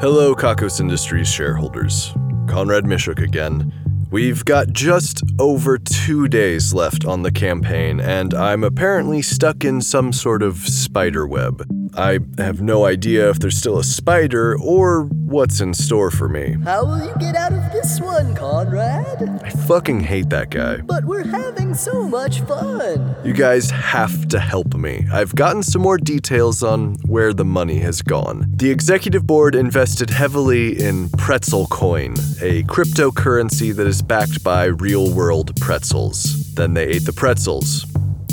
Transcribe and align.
Hello, 0.00 0.34
Kakos 0.34 0.80
Industries 0.80 1.28
shareholders. 1.28 2.14
Conrad 2.48 2.84
Mishuk 2.84 3.22
again. 3.22 3.70
We've 4.10 4.42
got 4.46 4.72
just 4.72 5.22
over 5.38 5.76
two 5.76 6.26
days 6.26 6.72
left 6.72 7.04
on 7.04 7.22
the 7.22 7.30
campaign, 7.30 8.00
and 8.00 8.32
I'm 8.32 8.64
apparently 8.64 9.20
stuck 9.20 9.62
in 9.62 9.82
some 9.82 10.14
sort 10.14 10.42
of 10.42 10.56
spider 10.66 11.26
web. 11.26 11.66
I 12.00 12.18
have 12.38 12.62
no 12.62 12.86
idea 12.86 13.28
if 13.28 13.40
there's 13.40 13.58
still 13.58 13.78
a 13.78 13.84
spider 13.84 14.58
or 14.58 15.04
what's 15.04 15.60
in 15.60 15.74
store 15.74 16.10
for 16.10 16.30
me. 16.30 16.56
How 16.64 16.86
will 16.86 17.04
you 17.04 17.14
get 17.20 17.36
out 17.36 17.52
of 17.52 17.70
this 17.72 18.00
one, 18.00 18.34
Conrad? 18.34 19.42
I 19.44 19.50
fucking 19.50 20.00
hate 20.00 20.30
that 20.30 20.48
guy. 20.48 20.78
But 20.78 21.04
we're 21.04 21.26
having 21.26 21.74
so 21.74 22.08
much 22.08 22.40
fun. 22.40 23.14
You 23.22 23.34
guys 23.34 23.68
have 23.68 24.28
to 24.28 24.40
help 24.40 24.74
me. 24.74 25.06
I've 25.12 25.34
gotten 25.34 25.62
some 25.62 25.82
more 25.82 25.98
details 25.98 26.62
on 26.62 26.94
where 27.04 27.34
the 27.34 27.44
money 27.44 27.80
has 27.80 28.00
gone. 28.00 28.46
The 28.56 28.70
executive 28.70 29.26
board 29.26 29.54
invested 29.54 30.08
heavily 30.08 30.82
in 30.82 31.10
Pretzel 31.10 31.66
Coin, 31.66 32.12
a 32.40 32.62
cryptocurrency 32.62 33.76
that 33.76 33.86
is 33.86 34.00
backed 34.00 34.42
by 34.42 34.64
real 34.64 35.12
world 35.12 35.54
pretzels. 35.60 36.54
Then 36.54 36.72
they 36.72 36.86
ate 36.86 37.04
the 37.04 37.12
pretzels. 37.12 37.84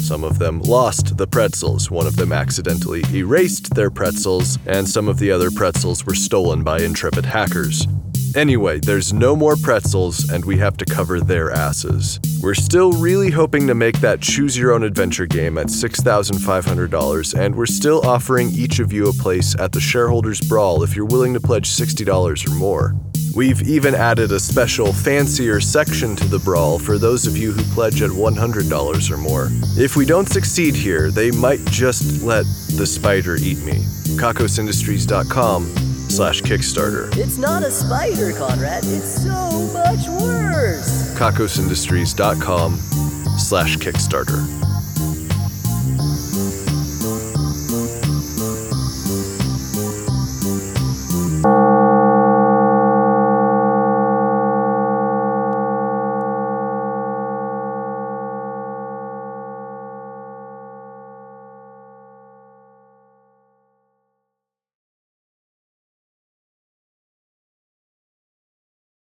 Some 0.07 0.23
of 0.23 0.39
them 0.39 0.61
lost 0.61 1.17
the 1.17 1.27
pretzels. 1.27 1.91
One 1.91 2.07
of 2.07 2.16
them 2.16 2.31
accidentally 2.31 3.03
erased 3.13 3.75
their 3.75 3.91
pretzels, 3.91 4.57
and 4.66 4.88
some 4.88 5.09
of 5.09 5.20
the 5.20 5.30
other 5.30 5.52
pretzels 5.52 6.05
were 6.05 6.16
stolen 6.16 6.63
by 6.63 6.80
intrepid 6.80 7.25
hackers. 7.25 7.85
Anyway, 8.33 8.80
there's 8.80 9.11
no 9.11 9.35
more 9.35 9.57
pretzels, 9.57 10.30
and 10.30 10.45
we 10.45 10.57
have 10.59 10.77
to 10.77 10.85
cover 10.85 11.20
their 11.20 11.52
asses. 11.52 12.21
We're 12.41 12.53
still 12.53 12.93
really 12.93 13.31
hoping 13.31 13.67
to 13.67 13.75
make 13.75 13.99
that 13.99 14.21
choose 14.21 14.57
your 14.57 14.71
own 14.71 14.83
adventure 14.83 15.25
game 15.25 15.57
at 15.57 15.67
$6,500, 15.67 17.38
and 17.38 17.53
we're 17.53 17.66
still 17.66 17.99
offering 18.08 18.49
each 18.52 18.80
of 18.80 18.94
you 18.94 19.09
a 19.09 19.14
place 19.14 19.59
at 19.59 19.73
the 19.73 19.81
Shareholders 19.81 20.39
Brawl 20.39 20.83
if 20.83 20.95
you're 20.95 21.05
willing 21.05 21.33
to 21.33 21.42
pledge 21.42 21.69
$60 21.69 22.47
or 22.47 22.55
more. 22.55 22.95
We've 23.36 23.61
even 23.67 23.94
added 23.94 24.31
a 24.31 24.39
special, 24.39 24.92
fancier 24.92 25.59
section 25.61 26.16
to 26.16 26.28
the 26.28 26.39
brawl 26.39 26.80
for 26.80 26.97
those 26.97 27.28
of 27.28 27.38
you 27.38 27.52
who 27.52 27.61
pledge 27.73 28.02
at 28.02 28.09
$100 28.09 29.11
or 29.11 29.17
more. 29.17 29.50
If 29.78 29.95
we 29.95 30.06
don't 30.06 30.28
succeed 30.28 30.75
here, 30.75 31.11
they 31.11 31.31
might 31.31 31.64
just 31.66 32.23
let 32.23 32.45
the 32.75 32.86
spider 32.86 33.36
eat 33.36 33.59
me. 33.64 33.83
KakosIndustries.com 34.17 35.66
slash 36.09 36.42
Kickstarter. 36.42 37.16
It's 37.17 37.38
not 37.38 37.64
a 37.64 37.72
spider, 37.72 38.33
Conrad. 38.33 38.83
It's 38.86 39.23
so 39.23 39.52
much 39.73 40.08
worse. 40.20 41.14
KakosIndustries.com 41.17 42.78
slash 43.38 43.78
Kickstarter. 43.78 44.77